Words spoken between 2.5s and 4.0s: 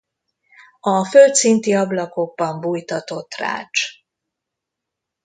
bújtatott rács.